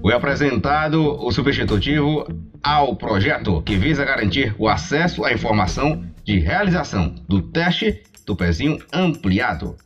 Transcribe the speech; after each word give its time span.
Foi 0.00 0.14
apresentado 0.14 1.02
o 1.02 1.30
substitutivo 1.30 2.26
ao 2.64 2.96
projeto 2.96 3.60
que 3.60 3.76
visa 3.76 4.06
garantir 4.06 4.54
o 4.58 4.66
acesso 4.66 5.22
à 5.22 5.32
informação 5.32 6.02
de 6.24 6.38
realização 6.38 7.14
do 7.28 7.42
teste 7.42 8.02
do 8.24 8.34
pezinho 8.34 8.78
ampliado. 8.90 9.76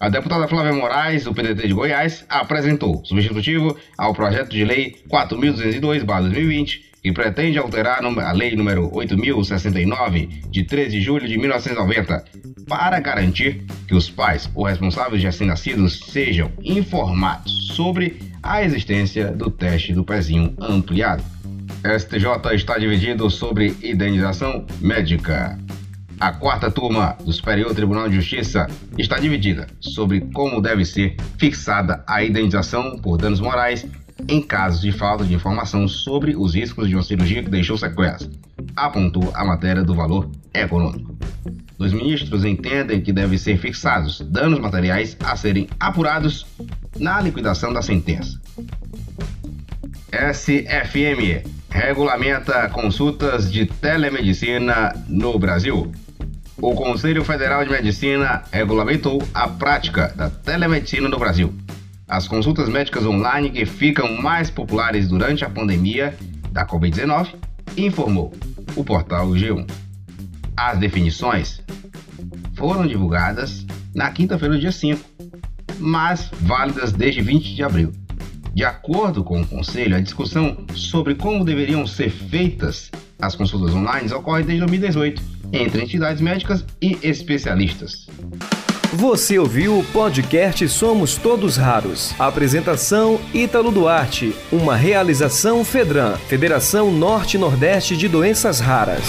A 0.00 0.08
deputada 0.08 0.48
Flávia 0.48 0.72
Moraes, 0.72 1.24
do 1.24 1.32
PDT 1.32 1.68
de 1.68 1.74
Goiás, 1.74 2.24
apresentou 2.28 3.04
substitutivo 3.04 3.76
ao 3.96 4.12
projeto 4.12 4.50
de 4.50 4.64
lei 4.64 4.96
4.202-2020, 5.08 6.80
que 7.00 7.12
pretende 7.12 7.58
alterar 7.58 8.00
a 8.04 8.32
lei 8.32 8.56
número 8.56 8.90
8.069, 8.90 10.50
de 10.50 10.64
13 10.64 10.90
de 10.90 11.00
julho 11.00 11.28
de 11.28 11.38
1990, 11.38 12.24
para 12.68 12.98
garantir 12.98 13.64
que 13.86 13.94
os 13.94 14.10
pais 14.10 14.50
ou 14.54 14.64
responsáveis 14.64 15.20
de 15.20 15.26
recém-nascidos 15.26 16.00
sejam 16.10 16.50
informados 16.64 17.68
sobre 17.68 18.18
a 18.42 18.62
existência 18.64 19.30
do 19.30 19.50
teste 19.50 19.92
do 19.92 20.04
pezinho 20.04 20.54
ampliado. 20.60 21.37
STJ 21.96 22.54
está 22.54 22.76
dividido 22.76 23.30
sobre 23.30 23.74
indenização 23.82 24.66
médica. 24.80 25.58
A 26.20 26.32
quarta 26.32 26.70
turma 26.70 27.16
do 27.24 27.32
Superior 27.32 27.74
Tribunal 27.74 28.08
de 28.08 28.16
Justiça 28.16 28.66
está 28.98 29.18
dividida 29.18 29.66
sobre 29.80 30.20
como 30.34 30.60
deve 30.60 30.84
ser 30.84 31.16
fixada 31.38 32.04
a 32.06 32.22
indenização 32.22 32.98
por 32.98 33.16
danos 33.16 33.40
morais 33.40 33.86
em 34.28 34.42
casos 34.42 34.80
de 34.80 34.90
falta 34.90 35.24
de 35.24 35.32
informação 35.32 35.86
sobre 35.86 36.36
os 36.36 36.54
riscos 36.54 36.88
de 36.88 36.94
uma 36.94 37.02
cirurgia 37.02 37.42
que 37.42 37.50
deixou 37.50 37.78
sequelas, 37.78 38.28
apontou 38.74 39.30
a 39.32 39.44
matéria 39.44 39.84
do 39.84 39.94
valor 39.94 40.28
econômico. 40.52 41.16
Os 41.78 41.92
ministros 41.92 42.44
entendem 42.44 43.00
que 43.00 43.12
devem 43.12 43.38
ser 43.38 43.56
fixados 43.56 44.20
danos 44.22 44.58
materiais 44.58 45.16
a 45.24 45.36
serem 45.36 45.68
apurados 45.78 46.44
na 46.98 47.20
liquidação 47.20 47.72
da 47.72 47.80
sentença. 47.80 48.40
SFM 50.10 51.57
regulamenta 51.70 52.68
consultas 52.70 53.50
de 53.50 53.66
telemedicina 53.66 54.94
no 55.08 55.38
Brasil. 55.38 55.92
O 56.56 56.74
Conselho 56.74 57.24
Federal 57.24 57.64
de 57.64 57.70
Medicina 57.70 58.42
regulamentou 58.50 59.22
a 59.32 59.48
prática 59.48 60.12
da 60.16 60.28
telemedicina 60.28 61.08
no 61.08 61.18
Brasil. 61.18 61.54
As 62.08 62.26
consultas 62.26 62.68
médicas 62.68 63.04
online 63.04 63.50
que 63.50 63.64
ficam 63.66 64.20
mais 64.20 64.50
populares 64.50 65.08
durante 65.08 65.44
a 65.44 65.50
pandemia 65.50 66.16
da 66.50 66.66
Covid-19, 66.66 67.34
informou 67.76 68.32
o 68.74 68.82
portal 68.82 69.28
G1. 69.28 69.70
As 70.56 70.78
definições 70.78 71.60
foram 72.54 72.86
divulgadas 72.86 73.64
na 73.94 74.10
quinta-feira, 74.10 74.58
dia 74.58 74.72
5, 74.72 75.00
mas 75.78 76.30
válidas 76.40 76.92
desde 76.92 77.20
20 77.20 77.54
de 77.54 77.62
abril. 77.62 77.92
De 78.58 78.64
acordo 78.64 79.22
com 79.22 79.40
o 79.40 79.46
Conselho, 79.46 79.94
a 79.94 80.00
discussão 80.00 80.56
sobre 80.74 81.14
como 81.14 81.44
deveriam 81.44 81.86
ser 81.86 82.10
feitas 82.10 82.90
as 83.16 83.36
consultas 83.36 83.72
online 83.72 84.12
ocorre 84.12 84.42
desde 84.42 84.66
2018 84.66 85.22
entre 85.52 85.80
entidades 85.80 86.20
médicas 86.20 86.64
e 86.82 86.98
especialistas. 87.00 88.08
Você 88.94 89.38
ouviu 89.38 89.78
o 89.78 89.84
podcast 89.84 90.68
Somos 90.70 91.14
Todos 91.14 91.56
Raros. 91.56 92.12
Apresentação 92.18 93.20
Ítalo 93.32 93.70
Duarte. 93.70 94.34
Uma 94.50 94.74
realização 94.74 95.64
Fedran, 95.64 96.16
Federação 96.16 96.90
Norte-Nordeste 96.90 97.96
de 97.96 98.08
Doenças 98.08 98.58
Raras. 98.58 99.04